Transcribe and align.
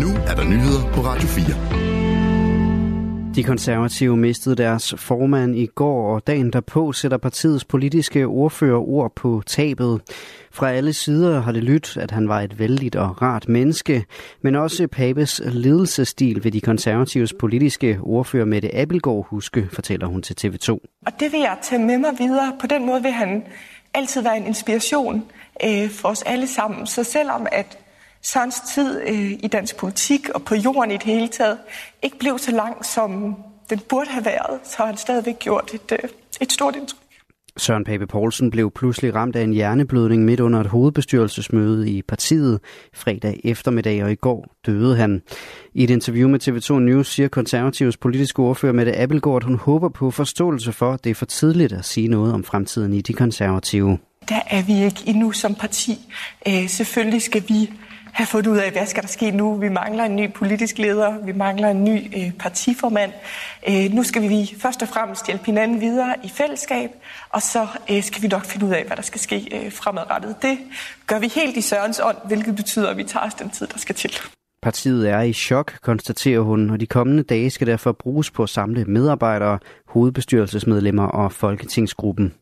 Nu 0.00 0.06
er 0.26 0.34
der 0.34 0.44
nyheder 0.44 0.92
på 0.92 1.00
Radio 1.00 1.28
4. 1.28 3.34
De 3.34 3.44
konservative 3.44 4.16
mistede 4.16 4.56
deres 4.56 4.94
formand 4.96 5.56
i 5.56 5.66
går, 5.66 6.14
og 6.14 6.26
dagen 6.26 6.52
derpå 6.52 6.92
sætter 6.92 7.18
partiets 7.18 7.64
politiske 7.64 8.26
ordfører 8.26 8.88
ord 8.88 9.12
på 9.16 9.42
tabet. 9.46 10.00
Fra 10.52 10.70
alle 10.70 10.92
sider 10.92 11.40
har 11.40 11.52
det 11.52 11.64
lyttet, 11.64 12.02
at 12.02 12.10
han 12.10 12.28
var 12.28 12.40
et 12.40 12.58
vældigt 12.58 12.96
og 12.96 13.22
rart 13.22 13.48
menneske, 13.48 14.04
men 14.42 14.54
også 14.54 14.86
Papes 14.86 15.42
ledelsesstil 15.44 16.44
ved 16.44 16.52
de 16.52 16.60
konservatives 16.60 17.32
politiske 17.32 17.98
ordfører 18.02 18.44
Mette 18.44 18.76
Abelgaard 18.76 19.26
huske, 19.28 19.68
fortæller 19.72 20.06
hun 20.06 20.22
til 20.22 20.36
TV2. 20.40 20.70
Og 21.06 21.12
det 21.20 21.32
vil 21.32 21.40
jeg 21.40 21.58
tage 21.62 21.86
med 21.86 21.98
mig 21.98 22.10
videre. 22.18 22.52
På 22.60 22.66
den 22.66 22.86
måde 22.86 23.02
vil 23.02 23.12
han 23.12 23.42
altid 23.94 24.22
være 24.22 24.36
en 24.36 24.46
inspiration 24.46 25.24
øh, 25.64 25.90
for 25.90 26.08
os 26.08 26.22
alle 26.22 26.46
sammen. 26.46 26.86
Så 26.86 27.04
selvom 27.04 27.46
at 27.52 27.78
Sørens 28.22 28.60
tid 28.74 29.00
øh, 29.08 29.32
i 29.32 29.48
dansk 29.52 29.76
politik 29.76 30.28
og 30.28 30.42
på 30.42 30.54
jorden 30.54 30.90
i 30.90 30.94
det 30.94 31.02
hele 31.02 31.28
taget 31.28 31.58
ikke 32.02 32.18
blev 32.18 32.38
så 32.38 32.50
lang, 32.50 32.84
som 32.84 33.36
den 33.70 33.80
burde 33.88 34.10
have 34.10 34.24
været, 34.24 34.60
så 34.64 34.74
har 34.76 34.86
han 34.86 34.96
stadigvæk 34.96 35.38
gjort 35.38 35.70
et, 35.74 35.92
øh, 35.92 36.08
et 36.40 36.52
stort 36.52 36.76
indtryk. 36.76 37.00
Søren 37.56 37.84
Pape 37.84 38.06
Poulsen 38.06 38.50
blev 38.50 38.70
pludselig 38.70 39.14
ramt 39.14 39.36
af 39.36 39.42
en 39.42 39.52
hjerneblødning 39.52 40.24
midt 40.24 40.40
under 40.40 40.60
et 40.60 40.66
hovedbestyrelsesmøde 40.66 41.90
i 41.90 42.02
partiet 42.02 42.60
fredag 42.94 43.40
eftermiddag, 43.44 44.04
og 44.04 44.12
i 44.12 44.14
går 44.14 44.54
døde 44.66 44.96
han. 44.96 45.22
I 45.74 45.84
et 45.84 45.90
interview 45.90 46.28
med 46.28 46.48
TV2 46.48 46.78
News 46.78 47.12
siger 47.12 47.28
konservativs 47.28 47.96
politiske 47.96 48.42
ordfører 48.42 48.72
Mette 48.72 48.96
Abelgaard, 48.96 49.36
at 49.36 49.44
hun 49.44 49.56
håber 49.56 49.88
på 49.88 50.10
forståelse 50.10 50.72
for, 50.72 50.92
at 50.92 51.04
det 51.04 51.10
er 51.10 51.14
for 51.14 51.26
tidligt 51.26 51.72
at 51.72 51.84
sige 51.84 52.08
noget 52.08 52.34
om 52.34 52.44
fremtiden 52.44 52.92
i 52.92 53.00
de 53.00 53.12
konservative. 53.12 53.98
Der 54.28 54.40
er 54.50 54.62
vi 54.62 54.84
ikke 54.84 55.02
endnu 55.06 55.32
som 55.32 55.54
parti. 55.54 55.98
Øh, 56.48 56.68
selvfølgelig 56.68 57.22
skal 57.22 57.42
vi 57.48 57.70
have 58.20 58.26
fundet 58.26 58.50
ud 58.50 58.56
af, 58.56 58.70
hvad 58.72 58.86
skal 58.86 59.02
der 59.02 59.08
ske 59.08 59.30
nu. 59.30 59.54
Vi 59.54 59.68
mangler 59.68 60.04
en 60.04 60.16
ny 60.16 60.32
politisk 60.32 60.78
leder, 60.78 61.18
vi 61.24 61.32
mangler 61.32 61.68
en 61.68 61.84
ny 61.84 62.18
øh, 62.18 62.32
partiformand. 62.32 63.12
Øh, 63.68 63.92
nu 63.92 64.02
skal 64.02 64.22
vi 64.22 64.56
først 64.58 64.82
og 64.82 64.88
fremmest 64.88 65.26
hjælpe 65.26 65.46
hinanden 65.46 65.80
videre 65.80 66.14
i 66.24 66.28
fællesskab, 66.28 66.90
og 67.30 67.42
så 67.42 67.66
øh, 67.90 68.02
skal 68.02 68.22
vi 68.22 68.28
nok 68.28 68.44
finde 68.44 68.66
ud 68.66 68.72
af, 68.72 68.84
hvad 68.84 68.96
der 68.96 69.02
skal 69.02 69.20
ske 69.20 69.48
øh, 69.52 69.72
fremadrettet. 69.72 70.36
Det 70.42 70.58
gør 71.06 71.18
vi 71.18 71.28
helt 71.28 71.56
i 71.56 71.60
Sørens 71.60 72.00
ånd, 72.04 72.16
hvilket 72.26 72.56
betyder, 72.56 72.90
at 72.90 72.96
vi 72.96 73.04
tager 73.04 73.26
os 73.26 73.34
den 73.34 73.50
tid, 73.50 73.66
der 73.66 73.78
skal 73.78 73.94
til. 73.94 74.10
Partiet 74.62 75.10
er 75.10 75.20
i 75.20 75.32
chok, 75.32 75.72
konstaterer 75.82 76.40
hun, 76.40 76.70
og 76.70 76.80
de 76.80 76.86
kommende 76.86 77.22
dage 77.22 77.50
skal 77.50 77.66
derfor 77.66 77.92
bruges 77.92 78.30
på 78.30 78.42
at 78.42 78.48
samle 78.48 78.84
medarbejdere, 78.84 79.58
hovedbestyrelsesmedlemmer 79.88 81.06
og 81.06 81.32
folketingsgruppen. 81.32 82.34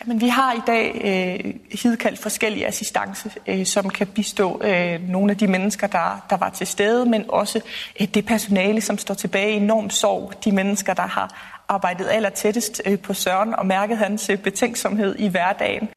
Jamen, 0.00 0.20
vi 0.20 0.28
har 0.28 0.52
i 0.52 0.60
dag 0.66 1.00
øh, 1.04 1.54
hidkaldt 1.82 2.18
forskellige 2.18 2.66
assistance, 2.66 3.30
øh, 3.46 3.66
som 3.66 3.90
kan 3.90 4.06
bistå 4.06 4.60
øh, 4.64 5.08
nogle 5.08 5.30
af 5.30 5.36
de 5.36 5.46
mennesker, 5.46 5.86
der, 5.86 6.26
der 6.30 6.36
var 6.36 6.50
til 6.50 6.66
stede, 6.66 7.06
men 7.06 7.24
også 7.28 7.60
øh, 8.00 8.08
det 8.14 8.26
personale, 8.26 8.80
som 8.80 8.98
står 8.98 9.14
tilbage 9.14 9.52
i 9.52 9.56
enorm 9.56 9.90
sorg. 9.90 10.44
De 10.44 10.52
mennesker, 10.52 10.94
der 10.94 11.06
har 11.06 11.60
arbejdet 11.68 12.08
aller 12.10 12.30
tættest 12.30 12.82
øh, 12.86 12.98
på 12.98 13.14
Søren 13.14 13.54
og 13.54 13.66
mærket 13.66 13.98
hans 13.98 14.30
øh, 14.30 14.38
betænksomhed 14.38 15.16
i 15.18 15.28
hverdagen. 15.28 15.88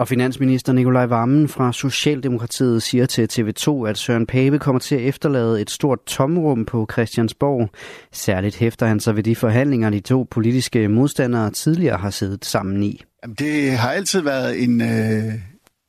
Og 0.00 0.08
finansminister 0.08 0.72
Nikolaj 0.72 1.06
Vammen 1.06 1.48
fra 1.48 1.72
Socialdemokratiet 1.72 2.82
siger 2.82 3.06
til 3.06 3.28
TV2, 3.32 3.86
at 3.86 3.98
Søren 3.98 4.26
Pape 4.26 4.58
kommer 4.58 4.80
til 4.80 4.94
at 4.94 5.00
efterlade 5.00 5.60
et 5.60 5.70
stort 5.70 5.98
tomrum 6.06 6.64
på 6.64 6.88
Christiansborg. 6.92 7.70
Særligt 8.12 8.56
hæfter 8.56 8.86
han 8.86 9.00
sig 9.00 9.16
ved 9.16 9.22
de 9.22 9.36
forhandlinger, 9.36 9.90
de 9.90 10.00
to 10.00 10.26
politiske 10.30 10.88
modstandere 10.88 11.50
tidligere 11.50 11.98
har 11.98 12.10
siddet 12.10 12.44
sammen 12.44 12.82
i. 12.82 13.04
Det 13.38 13.72
har 13.72 13.92
altid 13.92 14.20
været 14.20 14.62
en, 14.62 14.80
øh, 14.80 15.34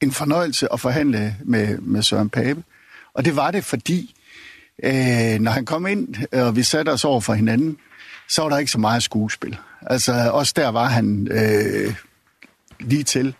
en 0.00 0.12
fornøjelse 0.12 0.72
at 0.72 0.80
forhandle 0.80 1.36
med, 1.44 1.78
med 1.78 2.02
Søren 2.02 2.30
Pape. 2.30 2.62
Og 3.14 3.24
det 3.24 3.36
var 3.36 3.50
det, 3.50 3.64
fordi 3.64 4.14
øh, 4.84 5.38
når 5.40 5.50
han 5.50 5.64
kom 5.64 5.86
ind, 5.86 6.14
og 6.32 6.56
vi 6.56 6.62
satte 6.62 6.90
os 6.90 7.04
over 7.04 7.20
for 7.20 7.34
hinanden, 7.34 7.76
så 8.28 8.42
var 8.42 8.48
der 8.48 8.58
ikke 8.58 8.70
så 8.70 8.78
meget 8.78 9.02
skuespil. 9.02 9.56
Altså 9.82 10.30
også 10.32 10.52
der 10.56 10.68
var 10.68 10.84
han 10.84 11.28
øh, 11.30 11.94
lige 12.80 13.04
til. 13.04 13.34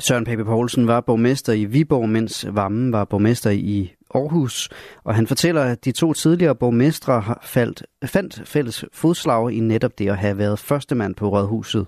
Søren 0.00 0.24
Pape 0.24 0.44
Poulsen 0.44 0.86
var 0.86 1.00
borgmester 1.00 1.52
i 1.52 1.64
Viborg, 1.64 2.08
mens 2.08 2.46
Vammen 2.48 2.92
var 2.92 3.04
borgmester 3.04 3.50
i 3.50 3.92
Aarhus, 4.14 4.68
og 5.04 5.14
han 5.14 5.26
fortæller, 5.26 5.62
at 5.62 5.84
de 5.84 5.92
to 5.92 6.12
tidligere 6.12 6.54
borgmestre 6.54 7.20
har 7.20 7.40
faldt, 7.44 7.82
fandt 8.04 8.42
fælles 8.44 8.84
fodslag 8.92 9.52
i 9.52 9.60
netop 9.60 9.98
det 9.98 10.08
at 10.08 10.18
have 10.18 10.38
været 10.38 10.58
førstemand 10.58 11.14
på 11.14 11.28
rådhuset. 11.28 11.86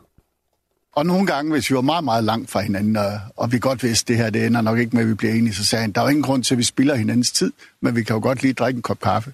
Og 0.97 1.06
nogle 1.06 1.27
gange, 1.27 1.53
hvis 1.53 1.71
vi 1.71 1.75
var 1.75 1.81
meget, 1.81 2.05
meget 2.05 2.25
langt 2.25 2.50
fra 2.50 2.61
hinanden, 2.61 2.97
og, 2.97 3.12
og 3.37 3.53
vi 3.53 3.59
godt 3.59 3.83
vidste, 3.83 4.05
at 4.05 4.09
det 4.09 4.17
her 4.17 4.31
det 4.31 4.47
ender 4.47 4.61
nok 4.61 4.79
ikke 4.79 4.97
med, 4.97 5.03
at 5.03 5.09
vi 5.09 5.15
bliver 5.15 5.34
enige, 5.34 5.55
så 5.55 5.67
sagde 5.67 5.83
han, 5.83 5.93
der 5.93 6.00
er 6.00 6.05
jo 6.05 6.09
ingen 6.09 6.23
grund 6.23 6.44
til, 6.44 6.55
at 6.55 6.59
vi 6.59 6.62
spiller 6.62 6.94
hinandens 6.94 7.33
tid, 7.33 7.53
men 7.81 7.97
vi 7.97 8.03
kan 8.03 8.17
jo 8.17 8.23
godt 8.23 8.43
lige 8.43 8.55
drikke 8.55 8.79
en 8.79 8.83
kop 8.83 9.00
kaffe. 9.00 9.33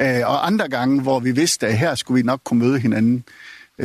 Øh, 0.00 0.20
og 0.24 0.46
andre 0.46 0.68
gange, 0.68 1.02
hvor 1.02 1.20
vi 1.20 1.30
vidste, 1.30 1.66
at 1.66 1.78
her 1.78 1.94
skulle 1.94 2.22
vi 2.22 2.26
nok 2.26 2.40
kunne 2.44 2.60
møde 2.60 2.78
hinanden, 2.78 3.24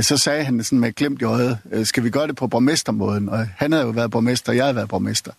så 0.01 0.17
sagde 0.17 0.43
han 0.43 0.63
sådan 0.63 0.79
med 0.79 0.93
glemt 0.93 1.21
i 1.21 1.25
øjet, 1.25 1.57
øh, 1.71 1.85
skal 1.85 2.03
vi 2.03 2.09
gøre 2.09 2.27
det 2.27 2.35
på 2.35 2.47
borgmestermåden? 2.47 3.29
Og 3.29 3.47
han 3.57 3.71
havde 3.71 3.85
jo 3.85 3.91
været 3.91 4.11
borgmester, 4.11 4.51
og 4.51 4.55
jeg 4.55 4.65
havde 4.65 4.75
været 4.75 4.89
borgmester. 4.89 5.31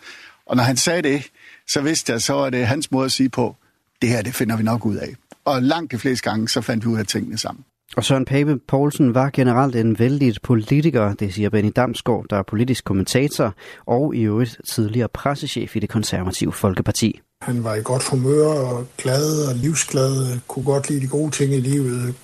Og 0.47 0.57
når 0.57 0.63
han 0.63 0.77
sagde 0.77 1.03
det, 1.03 1.23
så 1.69 1.81
vidste 1.81 2.13
jeg, 2.13 2.23
så 2.23 2.33
var 2.33 2.51
det 2.51 2.67
hans 2.67 2.91
måde 2.91 3.05
at 3.05 3.13
sige 3.13 3.29
på, 3.29 3.57
det 4.03 4.09
her, 4.09 4.23
det 4.23 4.35
finder 4.35 4.57
vi 4.57 4.63
nok 4.63 4.87
ud 4.87 4.97
af. 4.97 5.15
Og 5.45 5.63
langt 5.63 5.93
de 5.93 5.99
fleste 5.99 6.31
gange, 6.31 6.49
så 6.49 6.61
fandt 6.61 6.85
vi 6.85 6.91
ud 6.91 6.99
af 6.99 7.07
tingene 7.07 7.39
sammen. 7.39 7.65
Og 7.97 8.05
Søren 8.05 8.25
Pape 8.25 8.59
Poulsen 8.69 9.15
var 9.15 9.31
generelt 9.33 9.77
en 9.77 9.99
vældig 9.99 10.35
politiker, 10.43 11.15
det 11.15 11.35
siger 11.35 11.51
Benny 11.51 11.73
Damsgaard, 11.77 12.27
der 12.31 12.37
er 12.37 12.43
politisk 12.43 12.85
kommentator 12.85 13.55
og 13.87 14.15
i 14.15 14.23
øvrigt 14.23 14.61
tidligere 14.69 15.09
pressechef 15.09 15.77
i 15.77 15.79
det 15.79 15.89
konservative 15.89 16.53
Folkeparti. 16.53 17.21
Han 17.43 17.65
var 17.65 17.75
i 17.75 17.83
godt 17.83 18.09
humør 18.09 18.47
og 18.47 18.87
glad 18.99 19.49
og 19.49 19.55
livsglad, 19.55 20.41
kunne 20.49 20.65
godt 20.65 20.89
lide 20.89 21.01
de 21.01 21.09
gode 21.09 21.31
ting 21.31 21.55
i 21.55 21.61
livet, 21.61 22.15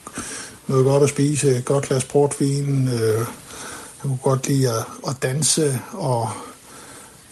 noget 0.72 0.86
godt 0.86 1.02
at 1.02 1.08
spise, 1.08 1.56
et 1.56 1.64
godt 1.64 1.84
glas 1.84 2.04
portvin. 2.04 2.88
Øh, 2.88 3.26
han 3.98 4.10
kunne 4.10 4.18
godt 4.22 4.48
lide 4.48 4.68
at, 4.68 4.84
at 5.08 5.16
danse, 5.22 5.80
og 5.92 6.28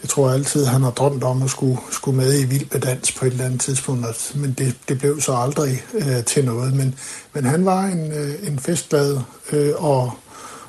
jeg 0.01 0.09
tror 0.09 0.31
altid, 0.31 0.65
han 0.65 0.81
har 0.81 0.91
drømt 0.91 1.23
om 1.23 1.41
at 1.41 1.49
skulle, 1.49 1.77
skulle 1.91 2.17
med 2.17 2.39
i 2.39 2.45
vild 2.45 2.79
dans 2.79 3.11
på 3.11 3.25
et 3.25 3.31
eller 3.31 3.45
andet 3.45 3.61
tidspunkt, 3.61 4.35
men 4.35 4.53
det, 4.57 4.75
det 4.89 4.99
blev 4.99 5.21
så 5.21 5.33
aldrig 5.33 5.83
øh, 5.93 6.23
til 6.25 6.45
noget. 6.45 6.73
Men, 6.73 6.95
men 7.33 7.43
han 7.43 7.65
var 7.65 7.83
en, 7.83 8.11
øh, 8.11 8.47
en 8.47 8.59
festglad 8.59 9.19
øh, 9.51 9.73
og, 9.77 10.11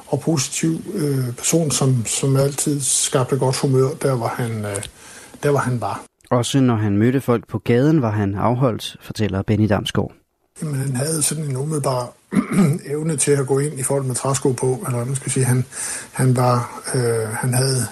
og 0.06 0.21
positiv 0.21 0.81
øh, 0.94 1.32
person, 1.37 1.71
som, 1.71 2.06
som 2.06 2.37
altid 2.37 2.81
skabte 2.81 3.37
godt 3.37 3.56
humør, 3.56 3.88
der 4.03 4.15
hvor 4.15 4.32
han, 4.37 4.65
øh, 4.65 4.82
der 5.43 5.50
hvor 5.50 5.61
han 5.61 5.81
var. 5.81 6.03
Også 6.31 6.61
når 6.61 6.77
han 6.77 6.97
mødte 6.97 7.21
folk 7.21 7.49
på 7.49 7.59
gaden, 7.59 8.03
var 8.03 8.11
han 8.11 8.34
afholdt, 8.34 8.97
fortæller 9.00 9.43
Benny 9.43 9.69
Damsgaard. 9.69 10.12
Jamen, 10.62 10.75
han 10.75 10.97
havde 10.97 11.22
sådan 11.22 11.44
en 11.44 11.56
umiddelbar 11.56 12.12
evne 12.94 13.16
til 13.16 13.32
at 13.32 13.47
gå 13.47 13.59
ind 13.59 13.78
i 13.78 13.82
folk 13.82 14.06
med 14.06 14.15
træsko 14.15 14.53
på, 14.53 14.84
eller 14.87 15.04
man 15.04 15.16
skal 15.16 15.32
sige, 15.32 15.44
han, 15.44 15.65
han 16.12 16.37
var, 16.37 16.82
øh, 16.94 17.28
han 17.28 17.54
havde, 17.54 17.87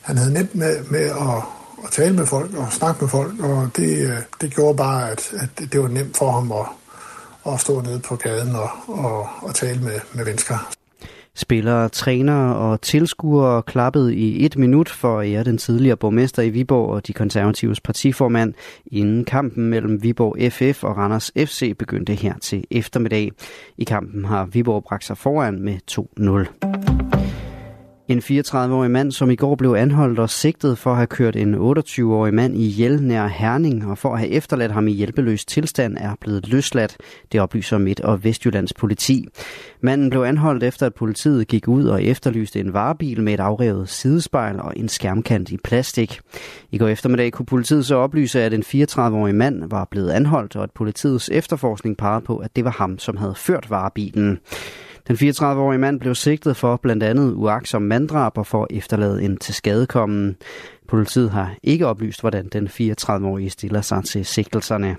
han 0.00 0.16
havde 0.16 0.32
nemt 0.32 0.54
med, 0.54 0.84
med 0.84 1.00
at, 1.00 1.42
at 1.84 1.90
tale 1.90 2.16
med 2.16 2.26
folk 2.26 2.54
og 2.54 2.72
snakke 2.72 3.00
med 3.00 3.08
folk, 3.08 3.40
og 3.40 3.70
det, 3.76 4.10
øh, 4.10 4.18
det 4.40 4.54
gjorde 4.54 4.76
bare, 4.76 5.10
at, 5.10 5.32
at 5.32 5.72
det 5.72 5.80
var 5.80 5.88
nemt 5.88 6.16
for 6.16 6.30
ham 6.30 6.52
at, 6.52 6.66
at 7.52 7.60
stå 7.60 7.80
nede 7.80 7.98
på 7.98 8.16
gaden 8.16 8.54
og, 8.54 8.70
og, 8.86 9.28
og 9.42 9.54
tale 9.54 9.80
med, 9.80 10.00
med 10.12 10.24
mennesker. 10.24 10.73
Spillere, 11.36 11.88
trænere 11.88 12.56
og 12.56 12.80
tilskuere 12.80 13.62
klappede 13.62 14.16
i 14.16 14.44
et 14.44 14.58
minut 14.58 14.88
for 14.88 15.20
at 15.20 15.28
ære 15.28 15.44
den 15.44 15.58
tidligere 15.58 15.96
borgmester 15.96 16.42
i 16.42 16.50
Viborg 16.50 16.90
og 16.90 17.06
de 17.06 17.12
konservatives 17.12 17.80
partiformand, 17.80 18.54
inden 18.86 19.24
kampen 19.24 19.64
mellem 19.70 20.02
Viborg 20.02 20.52
FF 20.52 20.84
og 20.84 20.96
Randers 20.96 21.32
FC 21.36 21.76
begyndte 21.78 22.14
her 22.14 22.34
til 22.38 22.64
eftermiddag. 22.70 23.30
I 23.78 23.84
kampen 23.84 24.24
har 24.24 24.44
Viborg 24.44 24.84
bragt 24.84 25.04
sig 25.04 25.18
foran 25.18 25.60
med 25.60 25.78
2-0. 25.90 26.93
En 28.08 28.18
34-årig 28.18 28.90
mand, 28.90 29.12
som 29.12 29.30
i 29.30 29.36
går 29.36 29.54
blev 29.54 29.70
anholdt 29.70 30.18
og 30.18 30.30
sigtet 30.30 30.78
for 30.78 30.90
at 30.90 30.96
have 30.96 31.06
kørt 31.06 31.36
en 31.36 31.54
28-årig 31.54 32.34
mand 32.34 32.56
ihjel 32.56 33.02
nær 33.02 33.26
Herning 33.26 33.86
og 33.86 33.98
for 33.98 34.12
at 34.12 34.18
have 34.18 34.30
efterladt 34.30 34.72
ham 34.72 34.88
i 34.88 34.92
hjælpeløs 34.92 35.44
tilstand, 35.44 35.96
er 36.00 36.14
blevet 36.20 36.48
løsladt. 36.48 36.96
Det 37.32 37.40
oplyser 37.40 37.78
Midt- 37.78 38.00
og 38.00 38.24
Vestjyllands 38.24 38.72
politi. 38.72 39.28
Manden 39.80 40.10
blev 40.10 40.22
anholdt 40.22 40.62
efter, 40.62 40.86
at 40.86 40.94
politiet 40.94 41.48
gik 41.48 41.68
ud 41.68 41.84
og 41.84 42.02
efterlyste 42.02 42.60
en 42.60 42.72
varebil 42.72 43.22
med 43.22 43.34
et 43.34 43.40
afrevet 43.40 43.88
sidespejl 43.88 44.60
og 44.60 44.72
en 44.76 44.88
skærmkant 44.88 45.50
i 45.50 45.56
plastik. 45.64 46.20
I 46.70 46.78
går 46.78 46.88
eftermiddag 46.88 47.32
kunne 47.32 47.46
politiet 47.46 47.86
så 47.86 47.96
oplyse, 47.96 48.42
at 48.42 48.54
en 48.54 48.64
34-årig 48.66 49.34
mand 49.34 49.70
var 49.70 49.88
blevet 49.90 50.10
anholdt, 50.10 50.56
og 50.56 50.62
at 50.62 50.70
politiets 50.70 51.28
efterforskning 51.32 51.96
pegede 51.96 52.24
på, 52.24 52.36
at 52.36 52.56
det 52.56 52.64
var 52.64 52.70
ham, 52.70 52.98
som 52.98 53.16
havde 53.16 53.34
ført 53.34 53.70
varebilen. 53.70 54.38
Den 55.08 55.16
34-årige 55.16 55.78
mand 55.78 56.00
blev 56.00 56.14
sigtet 56.14 56.56
for 56.56 56.76
blandt 56.76 57.02
andet 57.02 57.34
uaksom 57.34 57.82
manddrab 57.82 58.38
og 58.38 58.46
for 58.46 58.62
at 58.62 58.76
efterlade 58.76 59.22
en 59.22 59.36
til 59.36 59.54
skadekommen. 59.54 60.36
Politiet 60.88 61.30
har 61.30 61.54
ikke 61.62 61.86
oplyst, 61.86 62.20
hvordan 62.20 62.48
den 62.48 62.66
34-årige 62.68 63.50
stiller 63.50 63.80
sig 63.80 64.04
til 64.04 64.24
sigtelserne. 64.24 64.96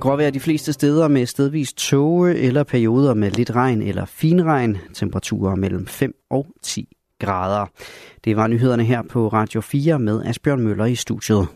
Gråvejr 0.00 0.30
de 0.30 0.40
fleste 0.40 0.72
steder 0.72 1.08
med 1.08 1.26
stedvis 1.26 1.72
tåge 1.72 2.34
eller 2.34 2.64
perioder 2.64 3.14
med 3.14 3.30
lidt 3.30 3.50
regn 3.50 3.82
eller 3.82 4.04
finregn. 4.04 4.78
Temperaturer 4.94 5.54
mellem 5.54 5.86
5 5.86 6.14
og 6.30 6.46
10 6.62 6.88
grader. 7.20 7.66
Det 8.24 8.36
var 8.36 8.46
nyhederne 8.46 8.84
her 8.84 9.02
på 9.02 9.28
Radio 9.28 9.60
4 9.60 9.98
med 9.98 10.22
Asbjørn 10.26 10.60
Møller 10.60 10.84
i 10.84 10.94
studiet. 10.94 11.48